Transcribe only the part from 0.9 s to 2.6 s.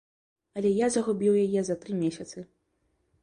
загубіў яе за тры месяцы.